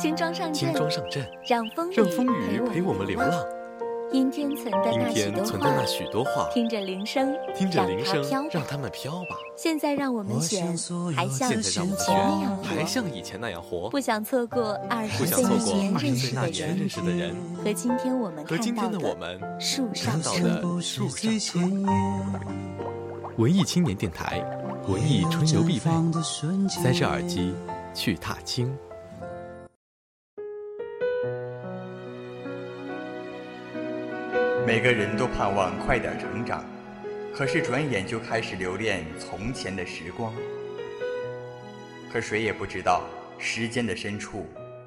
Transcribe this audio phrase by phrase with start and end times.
[0.00, 3.30] 轻装上阵，轻装上阵，让风让风雨雨陪我们流浪。
[4.12, 8.22] 阴天存的那许多话，许多话，听着铃声，听着铃声
[8.52, 9.36] 让它们飘吧。
[9.56, 10.66] 现在让我们选，
[11.16, 20.20] 还像以前那样活，像以前那样活，不想错过二不十岁那想错过年认二十岁识的人那年认识的人和今天我们和今看到天的我们树上。
[20.20, 21.62] 的树上。
[23.38, 24.44] 文艺青年电台，
[24.86, 25.90] 文艺春游必备，
[26.68, 27.54] 塞着耳机
[27.94, 28.76] 去踏青。
[34.72, 36.64] 每个人都盼望快点成长，
[37.36, 40.32] 可是转眼就开始留恋从前的时光。
[42.10, 43.02] 可谁也不知道，
[43.38, 44.46] 时间的深处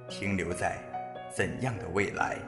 [0.09, 0.83] 停留在
[1.31, 2.39] 怎样的未来。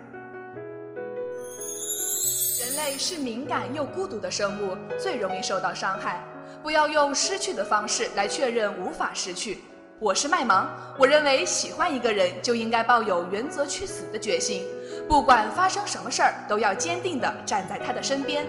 [2.60, 6.24] 人类是敏感又孤独的生物，最容易受到伤害。
[6.64, 9.60] 不要用失去的方式来确认无法失去。
[10.00, 14.64] 我是麦芒，我认为喜欢一个人就应该抱有原则去死的决心，
[15.08, 18.46] 不管发生什么事儿，都要坚定地站在他的身边。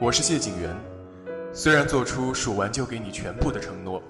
[0.00, 0.74] 我是谢景元，
[1.52, 4.02] 虽然做出数完就给你全部的承诺，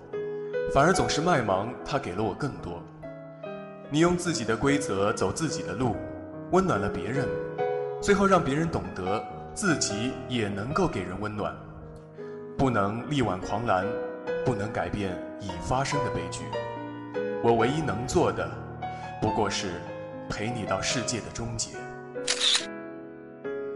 [0.73, 2.83] 反而总是麦芒他给了我更多。
[3.91, 5.95] 你用自己的规则走自己的路，
[6.51, 7.29] 温暖了别人，
[8.01, 11.55] 最后让别人懂得自己也能够给人温暖。
[12.57, 13.87] 不能力挽狂澜，
[14.47, 16.41] 不能改变已发生的悲剧。
[17.43, 18.51] 我唯一能做的，
[19.21, 19.73] 不过是
[20.29, 21.71] 陪你到世界的终结。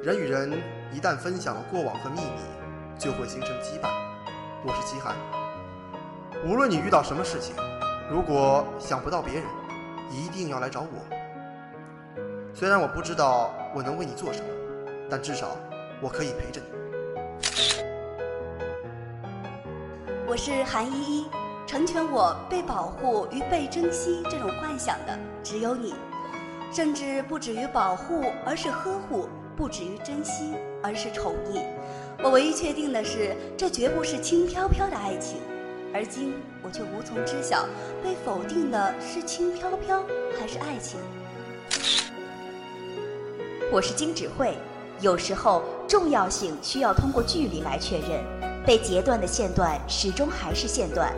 [0.02, 0.52] 人与人
[0.92, 2.40] 一旦分享了过往和秘密，
[2.98, 3.88] 就会形成羁绊。
[4.64, 5.16] 我是齐涵。
[6.44, 7.54] 无论你遇到什么事情，
[8.10, 9.44] 如果想不到别人，
[10.10, 10.88] 一定要来找我。
[12.54, 14.48] 虽然我不知道我能为你做什么，
[15.08, 15.56] 但至少
[16.00, 16.66] 我可以陪着你。
[20.26, 21.26] 我是韩依依，
[21.66, 25.94] 成全我被保护与被珍惜这种幻想的只有你，
[26.74, 31.60] 甚至不止于保护，而是呵护；不止于珍惜，而是宠溺。
[32.24, 35.36] 我唯一确定的是，这绝不是轻飘飘的爱情。
[35.92, 36.32] 而今
[36.62, 37.66] 我却无从知晓，
[38.02, 40.02] 被否定的是轻飘飘
[40.40, 40.98] 还是爱情。
[43.70, 44.56] 我是金智慧，
[45.02, 48.24] 有时候重要性需要通过距离来确认，
[48.64, 51.12] 被截断的线段始终还是线段。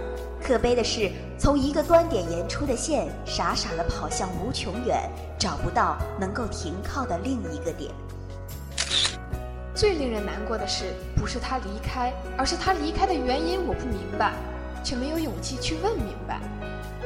[0.47, 7.91] 可悲的是，从一个端点延出的线，傻傻地跑向无穷远，找不到能够停靠的另一个点。
[9.75, 14.35] 最令人难过的是，不是他离开，而是他离开的原因我不明白，
[14.85, 16.39] 却没有勇气去问明白。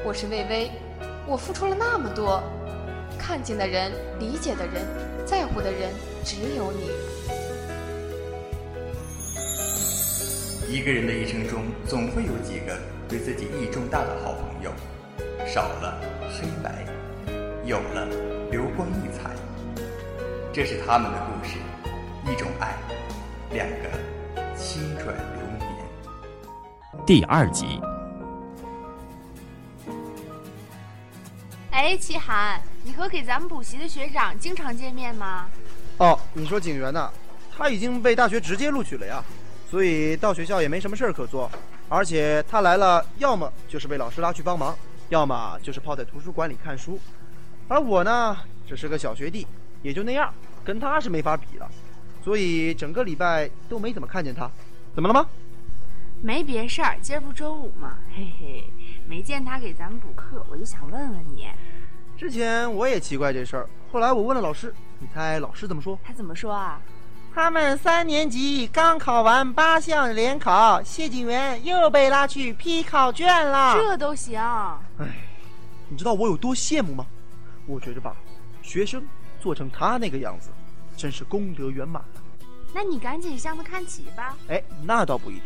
[0.05, 0.73] 我是魏巍，
[1.25, 2.43] 我付出了那么多，
[3.17, 4.85] 看见的人、理解的人、
[5.25, 5.93] 在乎的人，
[6.25, 6.91] 只有你。
[10.71, 14.71] 一个人的一生中，总会有几个对自己意义重大的好朋友，
[15.47, 15.99] 少了
[16.29, 16.85] 黑白，
[17.65, 18.07] 有了
[18.51, 19.31] 流光溢彩。
[20.53, 21.57] 这是他们的故事，
[22.31, 22.77] 一种爱，
[23.51, 23.89] 两个
[24.55, 27.07] 轻转流年。
[27.07, 27.81] 第二集，
[31.71, 35.47] 哎，齐涵，你和给咱们补习的学长经常见面吗？
[35.97, 37.11] 哦，你说景元呐，
[37.57, 39.25] 他已经被大学直接录取了呀，
[39.71, 41.51] 所以到学校也没什么事儿可做。
[41.89, 44.77] 而且他来了，要么就是被老师拉去帮忙，
[45.09, 46.99] 要么就是泡在图书馆里看书。
[47.67, 48.37] 而我呢，
[48.67, 49.47] 只是个小学弟，
[49.83, 50.33] 也就那样，
[50.65, 51.71] 跟他是没法比了。
[52.23, 54.51] 所以整个礼拜都没怎么看见他。
[54.95, 55.27] 怎么了吗？
[56.21, 57.97] 没别事儿，今儿不周五吗？
[58.15, 58.65] 嘿嘿，
[59.07, 61.47] 没见他给咱们补课，我就想问问你。
[62.17, 65.99] 之前我也奇怪这事儿，后来我问了老师，你猜老师怎么说？
[66.05, 66.83] 他怎么说啊？
[67.41, 73.77] 他们三年级刚考完八项联考，谢景元又被拉去批考卷了。
[73.77, 74.37] 这都行？
[74.99, 75.07] 哎，
[75.89, 77.07] 你知道我有多羡慕吗？
[77.65, 78.17] 我觉着吧，
[78.61, 79.07] 学生
[79.41, 80.51] 做成他那个样子，
[80.97, 82.21] 真是功德圆满了。
[82.75, 84.37] 那你赶紧向他看齐吧。
[84.49, 85.45] 哎，那倒不一定。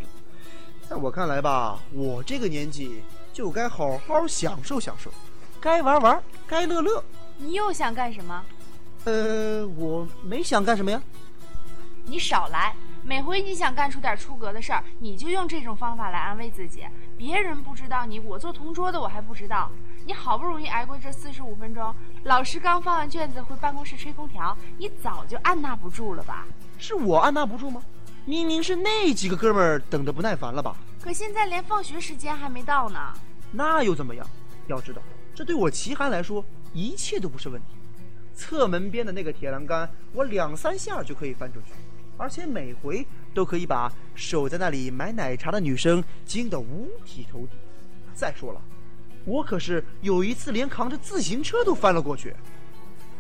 [0.89, 3.03] 在我看来吧，我这个年纪
[3.35, 5.13] 就该好好享受享受，
[5.61, 7.05] 该玩玩，该乐乐。
[7.37, 8.43] 你又想干什么？
[9.05, 10.99] 呃，我没想干什么呀。
[12.07, 12.75] 你少来！
[13.05, 16.85] 每回你想干出点出格的事儿，你就用这种方法来安慰自己。
[17.17, 19.71] 别人不知道你，我做同桌的我还不知道。
[20.05, 21.95] 你好不容易挨过这四十五分钟，
[22.25, 26.47] 老师刚发完卷子回办公室吹空调，你早就按捺不住了吧？
[26.79, 27.83] 是我按捺不住吗？
[28.25, 30.77] 明明是那几个哥们儿等得不耐烦了吧？
[31.01, 33.13] 可现在连放学时间还没到呢。
[33.51, 34.27] 那又怎么样？
[34.69, 35.03] 要知道，
[35.35, 37.69] 这对我齐涵来说，一切都不是问题。
[38.35, 41.73] 侧门边的那个铁栏杆，我两三下就可以翻出去，
[42.23, 43.05] 而且每回
[43.35, 47.57] 都可以把守在那里买奶茶的女生惊得五体投地。
[48.15, 48.63] 再说了，
[49.25, 52.33] 我可是有一次连扛着自行车都翻了过去。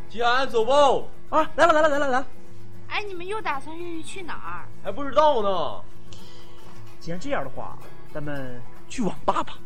[0.08, 1.04] 吉安，走吧！
[1.36, 2.26] 啊，来了来了来了来了！
[2.86, 4.68] 哎，你们又打算越狱去哪儿？
[4.84, 5.84] 还不知道呢。
[7.00, 7.76] 既然这样的话，
[8.14, 9.58] 咱们去网吧吧。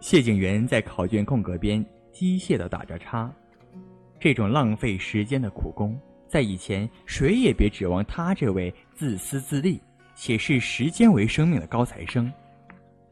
[0.00, 3.30] 谢景元在考卷空格边机械的打着叉，
[4.18, 9.80] 这种浪费时间的苦工，在以前谁也别指望他这位自私自利
[10.14, 12.32] 且视时间为生命的高材生。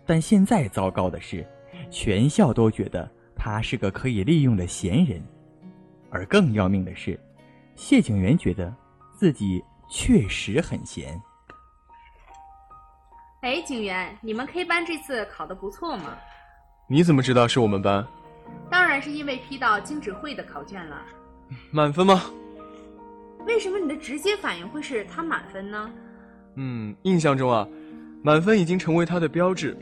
[0.06, 1.46] 但现在糟糕的是，
[1.90, 5.22] 全校都觉得他是个可以利用的闲人，
[6.10, 7.18] 而更要命的是，
[7.74, 8.74] 谢景元觉得
[9.14, 11.20] 自己确实很闲。
[13.40, 16.16] 哎，景元，你们 K 班这次考得不错嘛？
[16.86, 18.06] 你怎么知道是我们班？
[18.70, 21.02] 当然是因为批到经指会的考卷了。
[21.70, 22.22] 满分吗？
[23.46, 25.90] 为什么你的直接反应会是他满分呢？
[26.56, 27.66] 嗯，印象中啊，
[28.22, 29.76] 满分已经成为他的标志，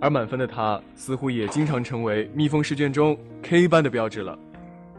[0.00, 4.38] 而满分的他似乎也经常成为蜜蜂试卷中 K 班的标志了。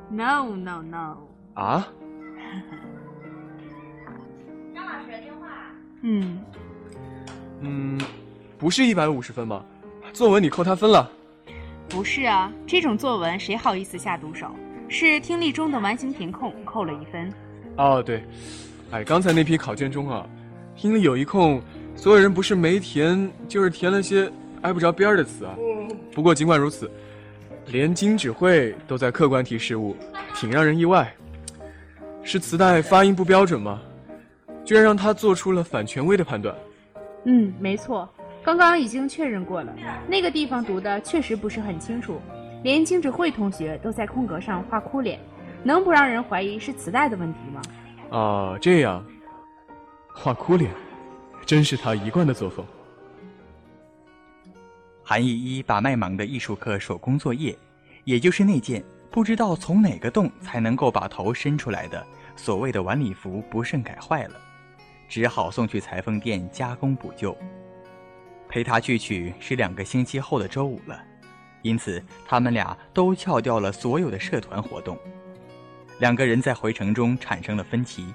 [0.09, 1.17] No no no！
[1.53, 1.87] 啊？
[4.73, 5.47] 张老师的电话。
[6.01, 6.39] 嗯
[7.61, 7.99] 嗯，
[8.57, 9.63] 不是一百五十分吗？
[10.13, 11.11] 作文你扣他分了。
[11.89, 14.47] 不是啊，这种作文谁好意思下毒手？
[14.87, 17.33] 是听力中的完形填空扣了一分。
[17.77, 18.23] 哦，对，
[18.91, 20.25] 哎，刚才那批考卷中啊，
[20.75, 21.61] 听力有一空，
[21.95, 24.31] 所有人不是没填，就是填了些
[24.61, 25.55] 挨不着边儿的词啊。
[26.13, 26.89] 不过尽管如此，
[27.67, 29.95] 连金指挥都在客观题失误，
[30.35, 31.11] 挺让人意外。
[32.23, 33.81] 是磁带发音不标准吗？
[34.63, 36.55] 居然让他做出了反权威的判断。
[37.25, 38.07] 嗯，没错。
[38.49, 39.71] 刚刚已经确认过了，
[40.07, 42.19] 那个地方读的确实不是很清楚，
[42.63, 45.19] 连金志慧同学都在空格上画哭脸，
[45.61, 47.61] 能不让人怀疑是磁带的问题吗？
[48.09, 49.05] 啊，这样，
[50.15, 50.71] 画哭脸，
[51.45, 52.65] 真是他一贯的作风。
[55.03, 57.55] 韩依依把麦芒的艺术课手工作业，
[58.03, 62.03] 也就是那件不知道从哪个洞才能够把头伸出来的
[62.35, 64.33] 所谓的晚礼服不慎改坏了，
[65.07, 67.37] 只好送去裁缝店加工补救。
[68.49, 70.99] 陪他去取是两个星期后的周五了，
[71.61, 74.97] 因此他们俩都翘掉了所有的社团活动。
[75.99, 78.11] 两个人在回程中产生了分歧，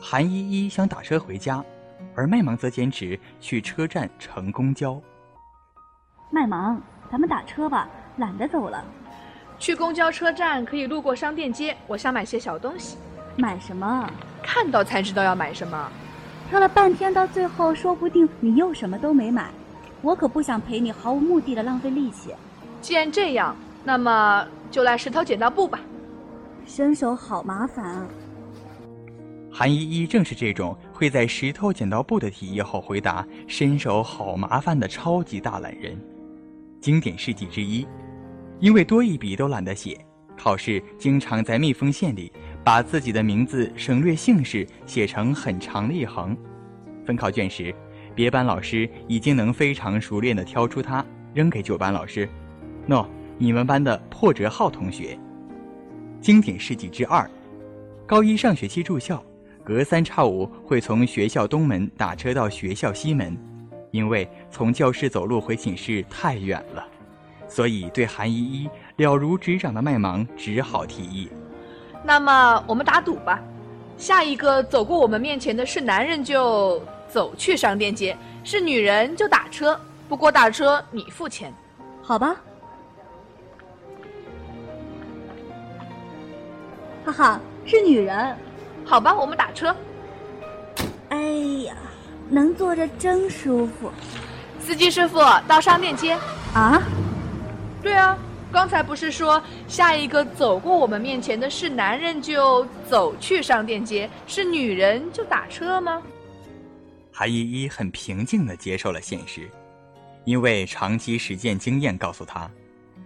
[0.00, 1.62] 韩依依想打车回家，
[2.14, 4.98] 而麦芒则坚持去车站乘公交。
[6.30, 6.80] 麦芒，
[7.12, 7.86] 咱们打车吧，
[8.16, 8.82] 懒得走了。
[9.58, 12.96] 去公交车站可以路过商店街，我想买些小东西。
[13.36, 14.10] 买什么？
[14.42, 15.92] 看到才知道要买什么。
[16.50, 19.52] 挑了半天，到最后说不定你又什么都没买，
[20.02, 22.34] 我可不想陪你毫无目的的浪费力气。
[22.80, 23.54] 既然这样，
[23.84, 25.78] 那么就来石头剪刀布吧。
[26.66, 28.08] 伸手好麻烦啊！
[29.52, 35.96] 韩依依正是这种会在石头剪刀布的提议后回答“伸手好麻烦”的超级大懒人，
[36.80, 37.86] 经典事迹之一。
[38.58, 40.04] 因为多一笔都懒得写，
[40.36, 42.32] 考试经常在密封线里。
[42.62, 46.36] 把自己的名字省略姓氏写成很长的一横。
[47.04, 47.74] 分考卷时，
[48.14, 52.28] 别班老师已经能非常熟练地挑出它，扔给九班老师。
[52.86, 53.06] 喏，
[53.38, 55.18] 你们班的破折号同学。
[56.20, 57.28] 经典事迹之二：
[58.06, 59.24] 高一上学期住校，
[59.64, 63.36] 隔三差五会从学校东门打车到学校西门，
[63.90, 66.86] 因为从教室走路回寝室太远了，
[67.48, 71.30] 所以对韩依依了如指掌的麦芒只好提议。
[72.02, 73.40] 那么我们打赌吧，
[73.98, 79.78] 下一个走过我们面前的是男人就走去商店街，是女人就打车。
[80.08, 81.54] 不过打车你付钱，
[82.02, 82.34] 好吧？
[87.04, 88.36] 哈哈，是女人，
[88.84, 89.74] 好吧，我们打车。
[91.10, 91.18] 哎
[91.64, 91.74] 呀，
[92.28, 93.90] 能坐着真舒服。
[94.58, 96.18] 司机师傅，到商店街。
[96.54, 96.82] 啊？
[97.82, 98.18] 对啊。
[98.52, 106.02] 刚才不是说下一个走过我们面前的是男人就走去商店街，是女人就打车吗？
[107.12, 109.48] 韩依依很平静地接受了现实，
[110.24, 112.50] 因为长期实践经验告诉她，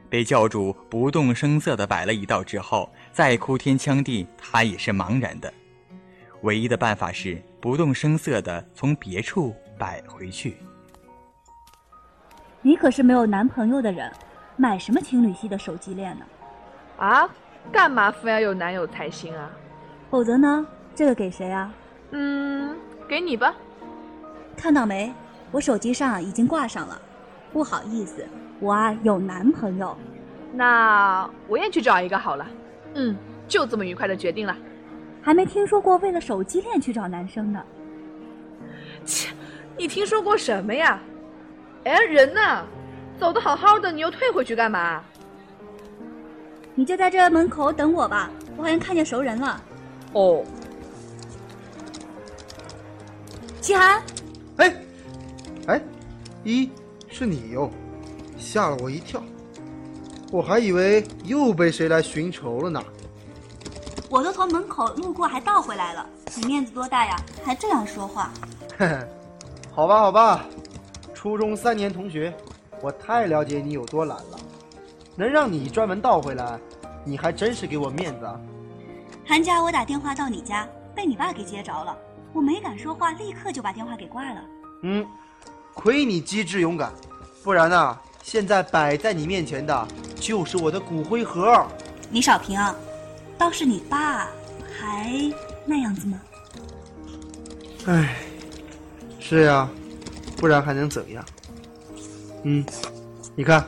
[0.09, 5.53] 被教主不动声色地摆了一道之后，再哭天抢地，她也是茫然的。
[6.41, 10.57] 唯一的办法是不动声色地从别处摆回去。
[12.63, 14.11] 你可是没有男朋友的人。
[14.57, 16.25] 买什么情侣系的手机链呢？
[16.99, 17.29] 啊，
[17.73, 19.51] 干嘛非要有男友才行啊？
[20.11, 20.67] 否则呢？
[20.95, 21.73] 这个给谁啊？
[22.13, 22.77] 嗯，
[23.09, 23.55] 给你吧。
[24.57, 25.13] 看到没？
[25.51, 27.01] 我手机上已经挂上了。
[27.53, 28.27] 不好意思，
[28.61, 29.97] 我啊有男朋友。
[30.53, 32.47] 那我也去找一个好了。
[32.95, 33.17] 嗯，
[33.49, 34.57] 就这么愉快的决定了。
[35.21, 37.61] 还没听说过为了手机链去找男生呢。
[39.05, 39.35] 切，
[39.77, 41.01] 你听说过什么呀？
[41.85, 42.65] 哎，人呢？
[43.19, 45.03] 走的好好的，你又退回去干嘛？
[46.75, 49.61] 你就在这门口等我吧，我好像看见熟人了。
[50.13, 50.45] 哦，
[53.61, 54.03] 齐寒，
[54.57, 54.75] 哎，
[55.69, 55.81] 哎，
[56.43, 56.71] 一，
[57.09, 57.71] 是你哟，
[58.37, 59.23] 吓了我一跳，
[60.33, 62.83] 我还以为又被谁来寻仇了呢。
[64.11, 66.05] 我都从门口路过，还倒回来了，
[66.37, 67.17] 你面子多大呀？
[67.45, 68.31] 还这样说话？
[68.77, 68.99] 嘿嘿，
[69.73, 70.45] 好吧，好吧，
[71.15, 72.33] 初中三年同学，
[72.85, 74.39] 我太了解你有多懒了。
[75.17, 76.61] 能让你专门倒回来，
[77.03, 78.39] 你还真是给我面子啊！
[79.25, 81.97] 寒假我打电话到你家，被你爸给接着了，
[82.35, 84.41] 我没敢说话，立刻就把电话给挂了。
[84.83, 85.07] 嗯，
[85.73, 86.93] 亏你机智勇敢，
[87.43, 89.89] 不然啊，现在摆在你面前的
[90.21, 91.67] 就是我的骨灰盒。
[92.11, 92.61] 李少平，
[93.39, 94.29] 倒是你爸
[94.79, 95.33] 还
[95.65, 96.21] 那样子吗？
[97.87, 98.17] 唉，
[99.19, 99.67] 是呀，
[100.37, 101.25] 不然还能怎样？
[102.45, 102.65] 嗯，
[103.35, 103.67] 你看。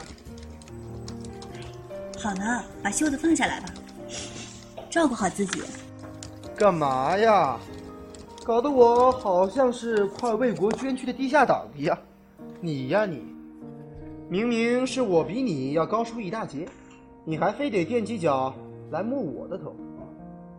[2.18, 3.68] 好了，把袖子放下来吧，
[4.88, 5.62] 照顾好自己。
[6.56, 7.58] 干嘛呀？
[8.44, 11.98] 搞得我好像是快为国捐躯的地下党一样。
[12.60, 13.22] 你呀你，
[14.28, 16.68] 明明是我比你要高出一大截，
[17.24, 18.54] 你还非得踮起脚
[18.90, 19.74] 来摸我的头。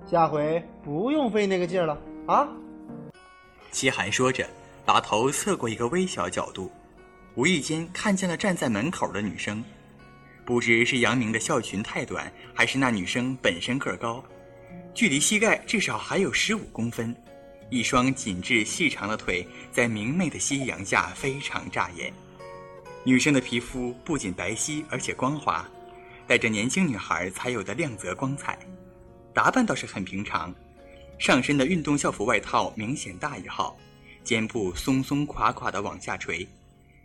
[0.10, 1.98] 下回不用费那个劲儿了
[2.28, 2.48] 啊！
[3.72, 4.46] 齐寒说着，
[4.86, 6.70] 把头侧过一个微小角度，
[7.38, 9.63] 无意间看见了站在门口的女生。
[10.44, 14.25] 不知是杨明的校裙太短，还是那女生本身个高，
[14.91, 17.15] 距离膝盖至少还有十五公分，
[17.70, 22.12] 一双紧致细长的腿在明媚的夕阳下非常扎眼。
[23.03, 25.63] 女生的皮肤不仅白皙，而且光滑，
[26.25, 28.58] 带着年轻女孩才有的亮泽光彩。
[29.32, 30.51] 打扮倒是很平常，
[31.20, 33.77] 上身的运动校服外套明显大一号，
[34.24, 36.48] 肩部松松垮垮的往下垂，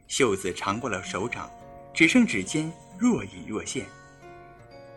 [0.09, 1.51] 袖子长过了手掌，
[1.95, 2.73] 只剩指尖。
[2.99, 3.85] 若隐若现，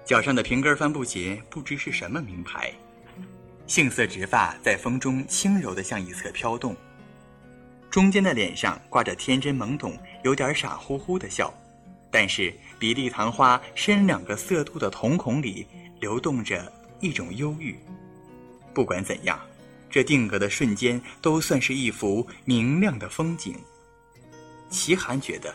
[0.05, 2.71] 脚上的平跟帆布鞋不知是什么名牌，
[3.65, 6.75] 杏色直发在风中轻柔的向一侧飘动，
[7.89, 11.51] 中间的脸上挂着天真懵懂、有点傻乎乎的笑，
[12.11, 15.65] 但是比例昙花深两个色度的瞳孔里
[15.99, 17.75] 流动着一种忧郁。
[18.71, 19.39] 不管怎样，
[19.89, 23.55] 这定格的瞬间都算是一幅明亮的风景。
[24.69, 25.53] 齐寒觉得。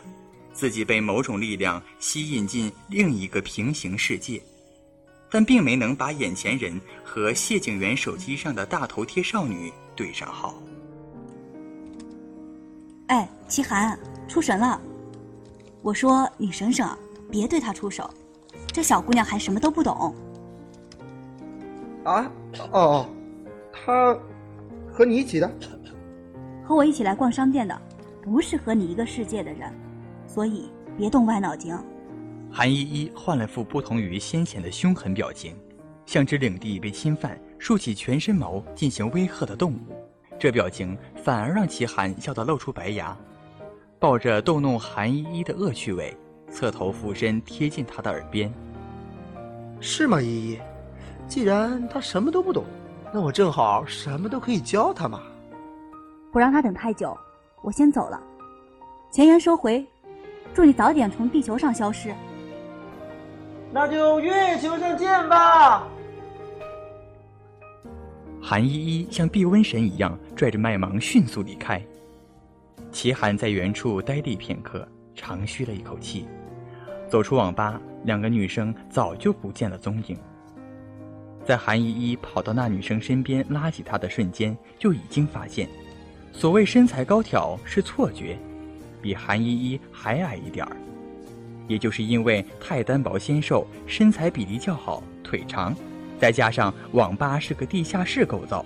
[0.52, 4.42] 自己被某种力量吸引进另一个平行世界，
[5.30, 10.54] 但并没能把眼前人和谢景元手机上的大头贴少女对上号。
[13.06, 13.98] 哎，齐寒，
[14.28, 14.78] 出神了！
[15.80, 16.94] 我说你省省，
[17.30, 18.12] 别对她出手，
[18.70, 20.14] 这小姑娘还什么都不懂。
[22.04, 22.30] 啊？
[22.72, 23.08] 哦，
[23.72, 24.14] 她
[24.92, 25.50] 和你一起的？
[26.64, 27.80] 和我一起来逛商店的，
[28.22, 29.72] 不是和你一个世界的人。
[30.26, 31.76] 所以别动歪脑筋。
[32.50, 35.56] 韩依依换了副不同于先前的凶狠表情，
[36.06, 39.78] 像只领地被侵犯、竖起全身毛进行威吓的动物。
[40.38, 43.16] 这表情反而让齐寒笑得露出白牙，
[43.98, 46.16] 抱着逗弄韩依依的恶趣味，
[46.50, 48.52] 侧头俯身贴近她的耳边
[49.80, 50.58] ：“是吗，依依？
[51.28, 52.64] 既然他什么都不懂，
[53.12, 55.22] 那我正好什么都可以教他嘛。
[56.32, 57.16] 不让他等太久，
[57.62, 58.20] 我先走了。
[59.10, 59.86] 钱言收回。”
[60.52, 62.12] 祝你早点从地球上消失。
[63.72, 65.86] 那就月球上见吧。
[68.42, 71.80] 韩依依像避瘟神一样拽着麦芒迅速离开。
[72.90, 76.26] 齐寒在原处呆立片刻，长吁了一口气，
[77.08, 80.18] 走出网吧，两个女生早就不见了踪影。
[81.44, 85.68] 在韩依依跑到那女生身边拉起她的瞬间，就已经发现，
[86.32, 88.38] 所谓身材高挑是错觉。
[89.02, 90.76] 比韩依依还矮一点儿，
[91.66, 95.74] 也就是因为太单薄纤瘦，身材比例较好，腿长，
[96.18, 98.62] 再加上网吧是个地下室构造，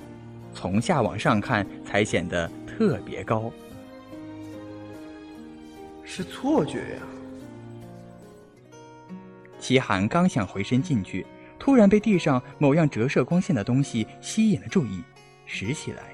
[0.52, 3.52] 从下往上看才显得特别高。
[6.02, 7.02] 是错觉呀！
[9.60, 11.24] 齐寒刚想回身进去，
[11.60, 15.00] 突然被地上某样折射光线的东西吸引了注意，
[15.46, 16.13] 拾起来，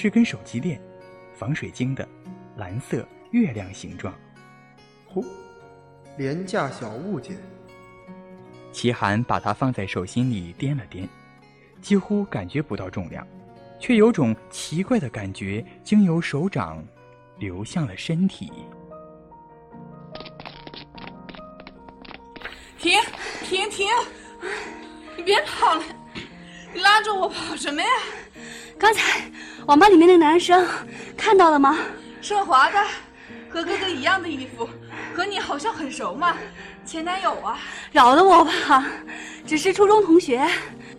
[0.00, 0.80] 是根手机链，
[1.34, 2.08] 防水晶的。
[2.56, 4.14] 蓝色月亮形状，
[5.08, 5.24] 呼，
[6.16, 7.36] 廉价小物件。
[8.70, 11.08] 齐寒把它放在手心里掂了掂，
[11.80, 13.26] 几乎感觉不到重量，
[13.80, 16.80] 却有种奇怪的感觉经由手掌
[17.36, 18.52] 流向了身体。
[22.78, 22.96] 停
[23.42, 23.88] 停停！
[25.16, 25.82] 你别跑了，
[26.72, 27.88] 你拉着我跑什么呀？
[28.78, 29.20] 刚才
[29.66, 30.64] 网吧里面那个男生
[31.16, 31.76] 看到了吗？
[32.22, 32.78] 顺滑的，
[33.50, 34.68] 和哥哥一样的衣服，
[35.14, 36.36] 和你好像很熟嘛，
[36.86, 37.58] 前男友啊。
[37.90, 38.86] 饶了我吧，
[39.44, 40.46] 只是初中同学，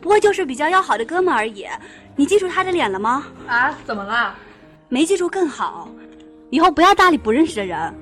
[0.02, 1.66] 不过就是比较要好的哥们而已。
[2.18, 3.26] 你记住他的脸了吗？
[3.48, 4.36] 啊，怎么了？
[4.90, 5.90] 没记住更好，
[6.50, 7.96] 以后不要搭理不认识的人。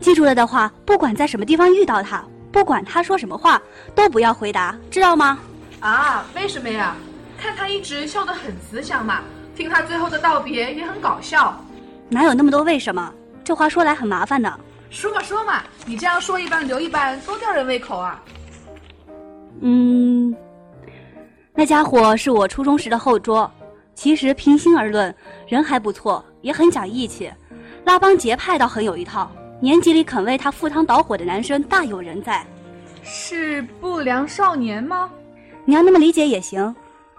[0.00, 3.60] 记住了的话，不管在什么地方遇到他，不管他说什么话，
[3.94, 5.38] 都不要回答，知道吗？
[5.80, 6.94] 啊，为什么呀？
[7.44, 9.20] 看他一直笑得很慈祥嘛，
[9.54, 11.54] 听他最后的道别也很搞笑。
[12.08, 13.12] 哪有那么多为什么？
[13.44, 14.50] 这话说来很麻烦的。
[14.88, 18.22] 说嘛说嘛，你这样说一半留一半，多吊人胃口啊。
[19.60, 20.34] 嗯，
[21.52, 23.50] 那家伙是我初中时的后桌，
[23.94, 25.14] 其实平心而论，
[25.46, 27.30] 人还不错，也很讲义气，
[27.84, 29.30] 拉帮结派倒很有一套。
[29.60, 32.42] 年级里肯为他赴汤蹈火的男生大有人在。
[33.02, 35.10] 是不良少年吗？
[35.66, 36.74] 你要那么理解也行。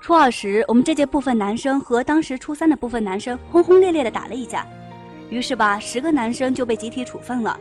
[0.06, 4.64] 初二时，我们这届部分男生和当时初三的部分男生轰轰烈烈的打了一架，
[5.32, 7.60] 于是吧，十个男生就被集体处分了。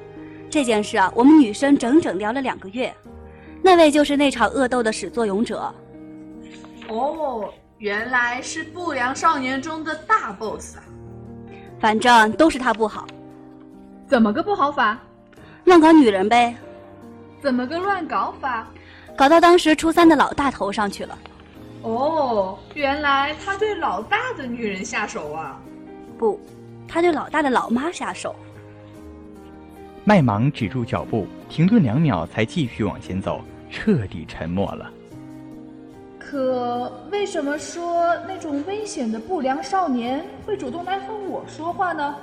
[0.51, 2.95] 这件事啊，我们女生整整聊了两个月。
[3.63, 5.75] 那位就是那场恶斗的始作俑者。
[6.89, 7.49] 哦，
[7.79, 10.85] 原来是不良少年中的大 boss 啊！
[11.81, 13.07] 反正都是他不好。
[14.07, 14.99] 怎么个不好法？
[15.65, 16.55] 乱搞女人呗。
[17.41, 18.69] 怎么个乱搞法？
[19.17, 21.19] 搞到当时初三的老大头上去了。
[21.85, 25.61] 哦，原来他对老大的女人下手啊！
[26.17, 26.41] 不，
[26.89, 28.35] 他对老大的老妈下手。
[30.03, 34.91] 麦芒止住脚步，停顿两秒，才继续往前走，彻底沉默了。
[36.19, 42.17] 可为什么说那种危险的不良少年会主动来和我说话呢？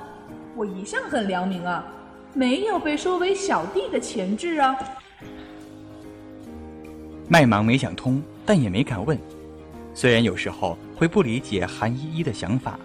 [0.56, 1.86] 我一向很良民啊，
[2.34, 4.76] 没有被收为小弟的潜质啊。
[7.28, 9.16] 麦芒没想通，但也没敢问。
[9.94, 12.78] 虽然有时候会不理解韩依依的想法，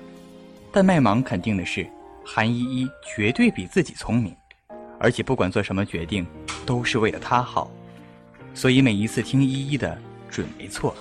[0.71, 1.87] 但麦芒肯定的是，
[2.23, 4.35] 韩依依绝对比自己聪明，
[4.99, 6.27] 而且不管做什么决定，
[6.65, 7.71] 都是为了她好，
[8.53, 9.97] 所以每一次听依依的
[10.29, 10.93] 准没错。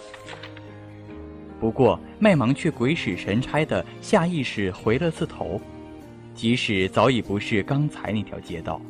[1.59, 5.61] 不过麦芒却鬼使神差的下意识回了次头，
[6.35, 8.81] 即使早已不是刚才那条街道。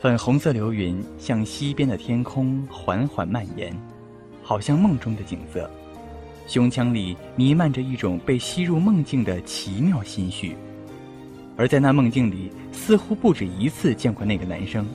[0.00, 3.74] 粉红色流云向西边的天空缓缓蔓延，
[4.42, 5.68] 好像梦中的景色。
[6.46, 10.54] 胸腔里弥漫着一种被吸入梦境的奇妙心绪，
[11.56, 14.86] 而在那梦境里，似乎不止一次见过那个男生。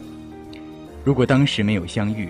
[1.04, 2.30] 如果当时没有相遇，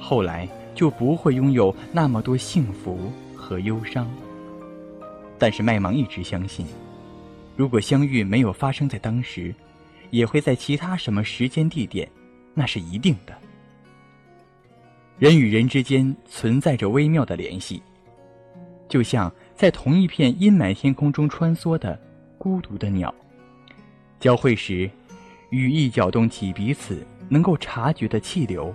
[0.00, 4.10] 后来就不会拥有那么多幸福和忧伤。
[5.38, 6.66] 但是麦芒一直相信，
[7.56, 9.54] 如果相遇没有发生在当时，
[10.10, 12.08] 也会在其他什么时间地点，
[12.52, 13.34] 那是一定的。
[15.18, 17.82] 人与人之间存在着微妙的联系。
[18.88, 21.98] 就像在同一片阴霾天空中穿梭的
[22.38, 23.14] 孤独的鸟，
[24.20, 24.90] 交汇时，
[25.50, 28.74] 羽翼搅动起彼此能够察觉的气流，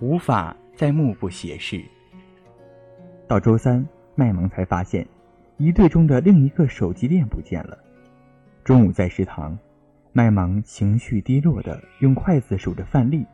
[0.00, 1.82] 无法再目不斜视。
[3.26, 5.06] 到周三，麦芒才发现，
[5.56, 7.78] 一队中的另一个手机链不见了。
[8.64, 9.58] 中午在食堂，
[10.12, 13.24] 麦芒情绪低落的用筷子数着饭粒，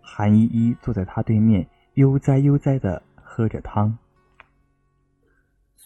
[0.00, 3.96] 韩依依坐在他对面，悠哉悠哉的喝着汤。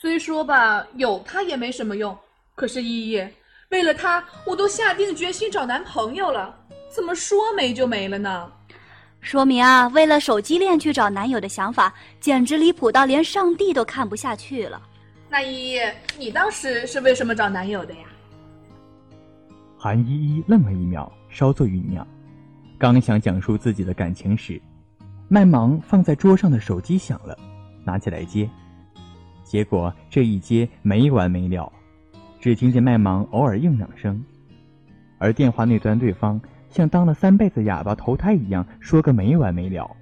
[0.03, 2.19] 虽说吧，有他也没什么用。
[2.57, 3.25] 可是依依，
[3.71, 6.53] 为了他，我都下定决心找男朋友了。
[6.93, 8.51] 怎么说没就没了呢？
[9.21, 14.83] 说明啊，为了手机链去找男友的想法，简直离谱到连上帝都看不下去了。
[15.29, 15.81] 那依依，
[16.19, 18.01] 你当时是为什么找男友的呀？
[19.79, 22.05] 韩依依愣了一秒，稍作酝酿，
[22.77, 24.61] 刚想讲述自己的感情时，
[25.29, 27.39] 麦芒放在桌上的手机响了，
[27.85, 28.51] 拿起来接。
[29.53, 31.71] 结果这一接没完没了，
[32.41, 34.25] 只听见麦芒偶尔应两声，
[35.19, 39.95] 而电话那端对方像当了三辈子哑巴投胎一样说个没完没了。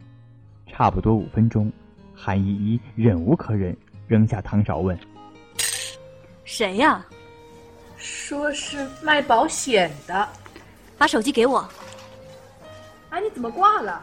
[0.68, 1.72] 差不多五分钟，
[2.14, 4.96] 韩依依忍无可忍，扔下汤勺问
[6.46, 7.04] ：“谁呀？”
[7.98, 10.28] 说是卖保险的，
[10.96, 11.58] 把手机给我。
[13.08, 14.00] 啊，你怎么挂了？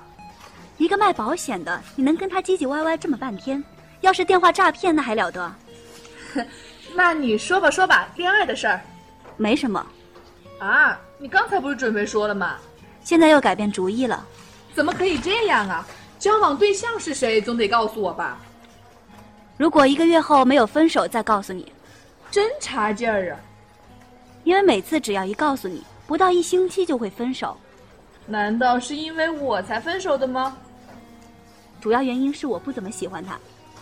[0.78, 3.64] 一个卖保险的，你能跟他唧唧歪歪这么半天？
[4.08, 5.54] 要是电话诈骗，那还了得？
[6.96, 8.80] 那你说吧，说吧，恋爱的事儿，
[9.36, 9.86] 没什么。
[10.60, 12.56] 啊，你刚才不是准备说了吗？
[13.04, 14.26] 现在又改变主意了？
[14.74, 15.86] 怎么可以这样啊？
[16.18, 18.40] 交往对象是谁，总得告诉我吧？
[19.58, 21.70] 如果一个月后没有分手，再告诉你。
[22.32, 23.40] 真差劲儿啊！
[24.46, 27.58] 因为每次只要一告诉你，不到一星期就会分手。
[28.26, 30.56] 难道是因为我才分手的吗？
[31.82, 33.38] 主要原因是我不怎么喜欢他。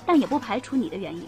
[0.06, 1.28] 但也不排除你的原因，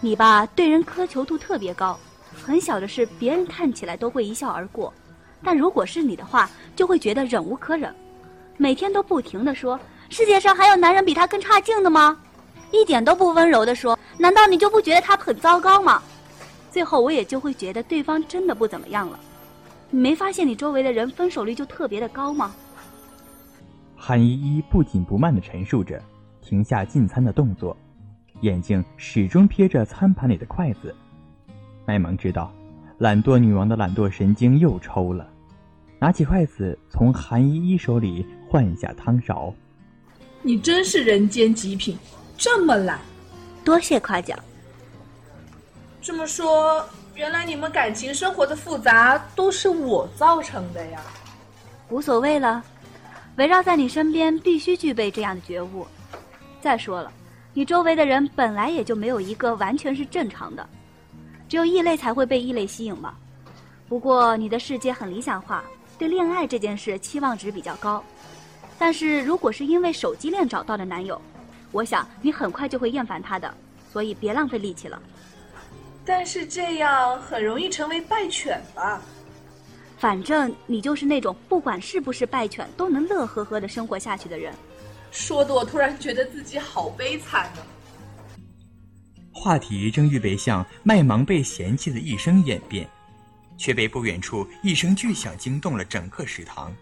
[0.00, 1.98] 你吧对人苛求度特别高，
[2.34, 4.92] 很小的事，别人看起来都会一笑而过，
[5.42, 7.94] 但如果是你的话，就会觉得忍无可忍，
[8.56, 9.78] 每天都不停的说
[10.10, 12.18] ：“世界上还有男人比他更差劲的吗？”
[12.72, 16.02] 一点都不温柔的说：“难道你就不觉得他很糟糕吗？”
[16.70, 19.18] 最后我也就会觉得对方真的不怎么样了。
[19.90, 22.54] 你没发现你周围的人分手率就特别的高吗？
[23.96, 26.00] 韩依依不紧不慢的陈述着，
[26.40, 27.76] 停下进餐的动作，
[28.40, 30.94] 眼睛始终瞥着餐盘里的筷子。
[31.86, 32.52] 麦芒知道，
[32.98, 35.28] 懒惰女王的懒惰神经又抽了，
[35.98, 39.52] 拿起筷子从韩依依手里换下汤勺。
[40.42, 41.98] 你真是人间极品，
[42.36, 42.98] 这么懒，
[43.64, 44.38] 多谢夸奖。
[46.00, 46.82] 这么说，
[47.14, 51.02] 原来你们感情生活的复杂都是我造成的呀？
[51.90, 52.64] 无所谓了，
[53.36, 55.86] 围绕在你身边必须具备这样的觉悟。
[56.62, 57.12] 再说了，
[57.52, 60.66] 你周围的人本来也就没有一个完全是正常的，
[61.48, 63.14] 只有异类才会被异类吸引嘛。
[63.88, 65.64] 不过你的世界很理想化，
[65.98, 68.02] 对恋爱这件事期望值比较高。
[68.78, 71.20] 但是如果是因为手机链找到的男友，
[71.72, 73.52] 我想你很快就会厌烦他的，
[73.92, 75.02] 所以别浪费力气了。
[76.04, 79.02] 但是这样很容易成为败犬吧？
[79.98, 84.54] 反正你就是那种不管是不是败犬都能乐呵呵的生活下去的人。
[85.10, 87.58] 说的我突然觉得自己好悲惨啊！
[89.32, 92.88] 话题正预备向麦芒被嫌弃的一声演变，
[93.56, 96.72] 却被不远处一声巨响惊动了整个食堂。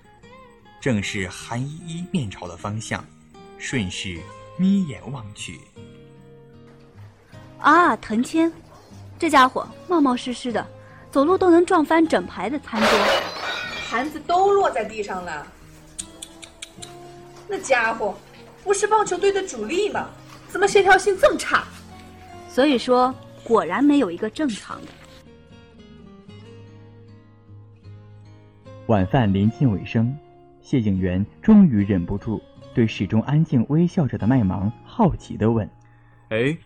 [0.80, 3.04] 正是韩依依面朝的方向，
[3.58, 4.18] 顺势
[4.56, 5.60] 眯眼望去。
[7.58, 8.52] 啊，藤谦！
[9.18, 10.66] 这家伙冒冒失失的，
[11.10, 12.90] 走路都能撞翻整排的餐桌，
[13.88, 15.46] 盘子都落在地上了。
[17.48, 18.14] 那家伙
[18.62, 20.08] 不是棒球队的主力吗？
[20.48, 21.64] 怎么协调性这么差？
[22.48, 24.88] 所以说，果然没有一个正常的。
[28.86, 30.16] 晚饭临近尾声，
[30.62, 32.42] 谢景元终于忍不住
[32.74, 35.68] 对始终安静微笑着的麦芒好奇的问
[36.30, 36.56] ：“哎，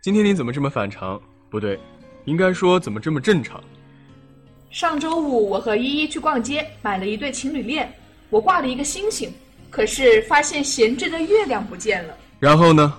[0.00, 1.78] 今天你怎么这么反常？”不对，
[2.24, 3.62] 应该说怎么这么正常？
[4.70, 7.92] 上周五我和依依去逛街，买了一对情侣链，
[8.30, 9.32] 我挂了一个星星，
[9.76, 12.16] 可是发现闲置的月亮不见了。
[12.40, 12.98] 然后呢？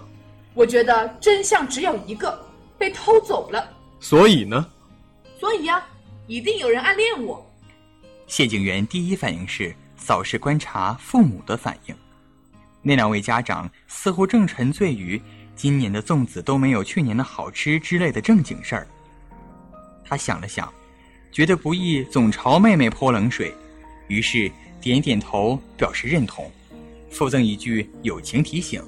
[0.53, 2.39] 我觉得真相只有一个，
[2.77, 3.67] 被偷走了。
[3.99, 4.63] 所以呢？
[5.39, 5.83] 所以呀，
[6.27, 7.43] 一定有人暗恋我。
[8.27, 11.95] 谢景元第一反应是扫视观察父母的反应，
[12.83, 15.19] 那两位家长似乎正沉醉于。
[15.55, 18.87] 今年的粽子都没有去年的好吃之类的正经事儿。
[20.05, 20.71] 他想了想，
[21.31, 23.51] 觉得不易总朝妹妹泼冷水，
[24.07, 26.51] 于是点点头表示认同，
[27.17, 28.79] 附赠一句友情提醒：“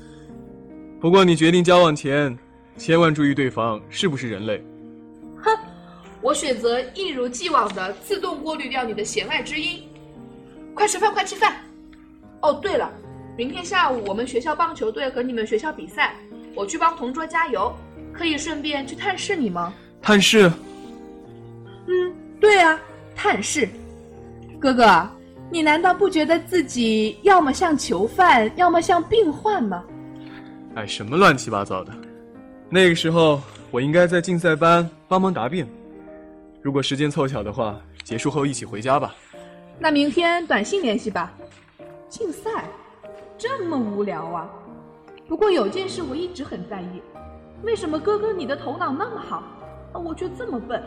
[1.02, 2.38] 不过你决定交往前，
[2.78, 4.64] 千万注意对方是不是人类。”
[5.42, 5.50] 哼，
[6.22, 9.82] 我选择一如既往的自动过滤掉你的弦外之音。
[10.76, 11.56] 快吃饭，快吃饭！
[12.44, 12.94] 哦，对了，
[13.36, 16.16] 明天下午我们学校棒球队和你们学校比赛。
[16.54, 17.76] 我去帮同桌加油，
[18.14, 19.74] 可以顺便去探视你吗？
[20.04, 20.52] 探视？
[21.88, 22.80] 嗯，对啊，
[23.16, 23.68] 探视。
[24.60, 25.10] 哥哥，
[25.52, 29.84] 你难道不觉得自己要么像囚犯，要么像病患吗？
[30.76, 31.92] 哎，什么乱七八糟的！
[32.70, 35.68] 那个时候我应该在竞赛班帮忙答辩。
[36.62, 39.16] 如果时间凑巧的话，结束后一起回家吧。
[39.80, 41.34] 那明天短信联系吧。
[42.08, 42.66] 竞赛，
[43.38, 44.50] 这么无聊啊！
[45.28, 47.02] 不过有件事我一直很在意，
[47.64, 49.44] 为什么哥哥你的头脑那么好，
[49.94, 50.84] 而我却这么笨？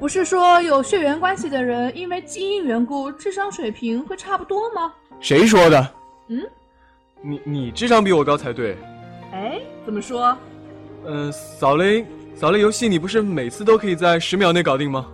[0.00, 4.90] 不是说有血缘关系的人因为基因缘故智商水平会差不多吗？
[5.20, 5.94] 谁说的？
[6.28, 6.42] 嗯，
[7.20, 8.78] 你你智商比我高才对。
[9.30, 10.34] 哎，怎么说？
[11.04, 15.06] 嗯，扫雷扫雷游戏你不是每次都可以在十秒内搞定吗？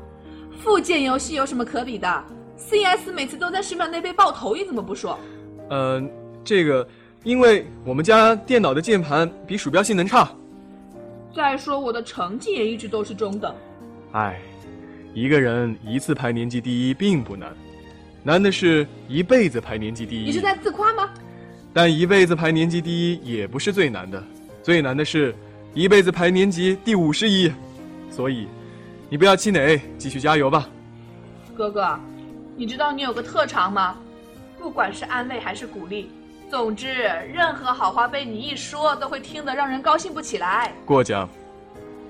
[0.63, 2.25] 附件游戏有什么可比的
[2.57, 5.19] ？CS 每次都在十秒内被爆头，你怎么不说？
[5.71, 6.09] 嗯，
[6.45, 6.87] 这个。
[7.25, 10.31] 因为我们家电脑的键盘比鼠标性能差。
[11.35, 13.53] 再说我的成绩也一直都是中等。
[14.13, 14.41] 哎，
[15.17, 17.51] 一个人一次排年级第一并不难，
[18.23, 20.27] 难的是一辈子排年级第一。
[20.27, 21.09] 你是在自夸吗？
[21.73, 24.23] 但一辈子排年级第一也不是最难的，
[24.63, 25.35] 最难的是
[25.73, 27.51] 一辈子排年级第五十一。
[28.11, 28.47] 所以，
[29.09, 30.69] 你不要气馁，继续加油吧。
[31.57, 31.99] 哥哥，
[32.55, 33.97] 你知道你有个特长吗？
[34.59, 36.11] 不管是安慰还是鼓励。
[36.51, 36.93] 总之，
[37.33, 40.75] 任何好话被你一说，都会听得让人高兴不起来。
[40.85, 41.27] 过奖。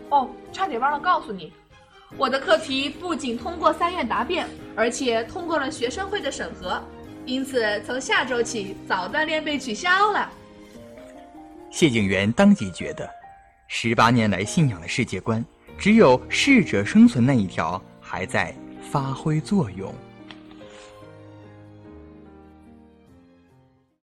[0.09, 1.53] 哦，差点忘了告诉你，
[2.17, 6.83] 我的课题不仅通过三院答辩，而且通过了学生会的审核，
[7.25, 10.31] 因此从下周起早锻炼被取消了。
[11.71, 13.09] 谢景元当即觉得，
[13.69, 15.45] 十八年来信仰的世界观，
[15.77, 18.55] 只有适者生存那一条还在
[18.91, 19.93] 发挥作用。